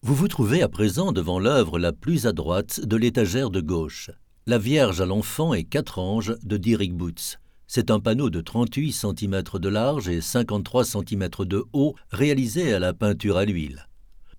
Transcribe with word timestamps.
Vous 0.00 0.14
vous 0.14 0.28
trouvez 0.28 0.62
à 0.62 0.68
présent 0.68 1.10
devant 1.10 1.40
l'œuvre 1.40 1.76
la 1.76 1.92
plus 1.92 2.26
à 2.26 2.32
droite 2.32 2.78
de 2.80 2.96
l'étagère 2.96 3.50
de 3.50 3.60
gauche. 3.60 4.12
La 4.46 4.56
Vierge 4.56 5.00
à 5.00 5.06
l'enfant 5.06 5.54
et 5.54 5.64
quatre 5.64 5.98
anges 5.98 6.36
de 6.44 6.56
Dirk 6.56 6.92
Boots. 6.92 7.38
C'est 7.66 7.90
un 7.90 7.98
panneau 7.98 8.30
de 8.30 8.40
38 8.40 8.92
cm 8.92 9.42
de 9.54 9.68
large 9.68 10.08
et 10.08 10.20
53 10.20 10.84
cm 10.84 11.28
de 11.40 11.64
haut 11.72 11.96
réalisé 12.10 12.72
à 12.72 12.78
la 12.78 12.94
peinture 12.94 13.36
à 13.36 13.44
l'huile. 13.44 13.88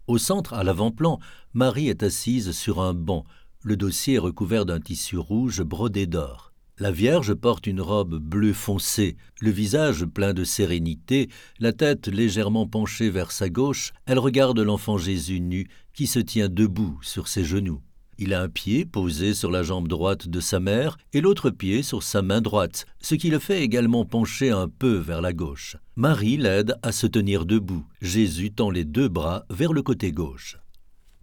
Au 0.07 0.17
centre, 0.17 0.53
à 0.53 0.63
l'avant-plan, 0.63 1.19
Marie 1.53 1.89
est 1.89 2.03
assise 2.03 2.51
sur 2.53 2.79
un 2.79 2.93
banc, 2.93 3.25
le 3.61 3.75
dossier 3.75 4.17
recouvert 4.17 4.65
d'un 4.65 4.79
tissu 4.79 5.17
rouge 5.17 5.61
brodé 5.61 6.07
d'or. 6.07 6.48
La 6.81 6.91
Vierge 6.91 7.33
porte 7.33 7.67
une 7.67 7.81
robe 7.81 8.15
bleu 8.19 8.53
foncé, 8.53 9.17
le 9.41 9.51
visage 9.51 10.05
plein 10.05 10.33
de 10.33 10.45
sérénité, 10.45 11.27
la 11.59 11.73
tête 11.73 12.07
légèrement 12.07 12.67
penchée 12.67 13.09
vers 13.09 13.33
sa 13.33 13.49
gauche, 13.49 13.91
elle 14.05 14.17
regarde 14.17 14.59
l'enfant 14.59 14.97
Jésus 14.97 15.41
nu 15.41 15.67
qui 15.93 16.07
se 16.07 16.19
tient 16.19 16.47
debout 16.47 16.97
sur 17.01 17.27
ses 17.27 17.43
genoux. 17.43 17.81
Il 18.17 18.33
a 18.33 18.41
un 18.41 18.47
pied 18.47 18.85
posé 18.85 19.33
sur 19.33 19.51
la 19.51 19.61
jambe 19.61 19.89
droite 19.89 20.29
de 20.29 20.39
sa 20.39 20.61
mère 20.61 20.97
et 21.11 21.19
l'autre 21.19 21.49
pied 21.49 21.83
sur 21.83 22.01
sa 22.01 22.21
main 22.21 22.39
droite, 22.39 22.85
ce 23.01 23.15
qui 23.15 23.29
le 23.29 23.39
fait 23.39 23.61
également 23.61 24.05
pencher 24.05 24.49
un 24.49 24.69
peu 24.69 24.95
vers 24.95 25.21
la 25.21 25.33
gauche. 25.33 25.75
Marie 25.97 26.37
l'aide 26.37 26.75
à 26.81 26.93
se 26.93 27.07
tenir 27.07 27.45
debout. 27.45 27.85
Jésus 28.01 28.51
tend 28.51 28.69
les 28.69 28.85
deux 28.85 29.09
bras 29.09 29.43
vers 29.49 29.73
le 29.73 29.81
côté 29.81 30.13
gauche. 30.13 30.57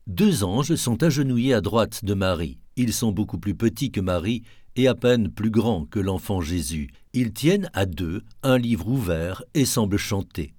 Deux 0.07 0.45
anges 0.45 0.75
sont 0.75 1.03
agenouillés 1.03 1.55
à 1.55 1.63
droite 1.63 2.05
de 2.05 2.13
Marie. 2.13 2.59
Ils 2.77 2.93
sont 2.93 3.11
beaucoup 3.11 3.39
plus 3.39 3.55
petits 3.55 3.91
que 3.91 4.01
Marie 4.03 4.43
et 4.77 4.87
à 4.89 4.95
peine 4.95 5.29
plus 5.29 5.51
grands 5.51 5.85
que 5.87 5.99
l'enfant 5.99 6.41
Jésus. 6.41 6.91
Ils 7.13 7.33
tiennent 7.33 7.71
à 7.73 7.87
deux 7.87 8.23
un 8.43 8.59
livre 8.59 8.89
ouvert 8.89 9.43
et 9.55 9.65
semblent 9.65 9.97
chanter. 9.97 10.53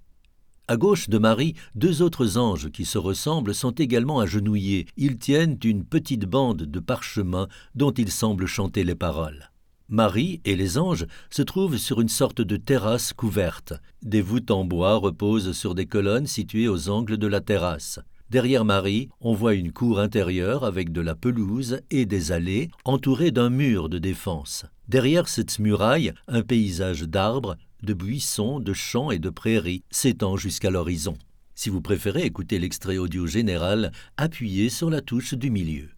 À 0.67 0.76
gauche 0.76 1.07
de 1.07 1.17
Marie, 1.17 1.53
deux 1.76 2.02
autres 2.02 2.38
anges 2.38 2.70
qui 2.71 2.84
se 2.84 2.98
ressemblent 2.98 3.55
sont 3.55 3.71
également 3.71 4.20
agenouillés. 4.20 4.85
Ils 4.98 5.17
tiennent 5.17 5.57
une 5.63 5.85
petite 5.85 6.26
bande 6.26 6.63
de 6.63 6.80
parchemin 6.81 7.48
dont 7.74 7.91
ils 7.91 8.12
semblent 8.12 8.48
chanter 8.48 8.84
les 8.84 8.96
paroles. 8.96 9.51
Marie 9.87 10.41
et 10.43 10.57
les 10.57 10.77
anges 10.77 11.07
se 11.29 11.41
trouvent 11.41 11.77
sur 11.77 12.02
une 12.02 12.09
sorte 12.09 12.41
de 12.41 12.57
terrasse 12.57 13.13
couverte. 13.13 13.74
Des 14.02 14.21
voûtes 14.21 14.52
en 14.52 14.65
bois 14.65 14.96
reposent 14.96 15.54
sur 15.54 15.74
des 15.74 15.85
colonnes 15.85 16.27
situées 16.27 16.68
aux 16.68 16.90
angles 16.90 17.18
de 17.18 17.27
la 17.27 17.40
terrasse. 17.40 18.02
Derrière 18.30 18.66
Marie, 18.66 19.08
on 19.22 19.34
voit 19.34 19.54
une 19.54 19.72
cour 19.72 20.02
intérieure 20.02 20.66
avec 20.66 20.92
de 20.92 21.00
la 21.00 21.16
pelouse 21.16 21.80
et 21.92 22.06
des 22.06 22.34
allées 22.34 22.70
entourées 22.84 23.32
d'un 23.32 23.50
mur 23.50 23.88
de 23.88 24.00
défense. 24.00 24.66
Derrière 24.90 25.30
cette 25.30 25.60
muraille, 25.60 26.12
un 26.28 26.42
paysage 26.42 27.04
d'arbres, 27.04 27.55
de 27.84 27.94
buissons, 27.94 28.60
de 28.60 28.74
champs 28.74 29.12
et 29.12 29.20
de 29.20 29.30
prairies 29.30 29.84
s'étend 29.92 30.36
jusqu'à 30.36 30.70
l'horizon. 30.70 31.18
Si 31.55 31.70
vous 31.70 31.82
préférez 31.82 32.24
écouter 32.24 32.60
l'extrait 32.60 32.98
audio 32.98 33.28
général, 33.28 33.94
appuyez 34.18 34.70
sur 34.70 34.90
la 34.90 35.02
touche 35.02 35.34
du 35.34 35.50
milieu. 35.50 35.96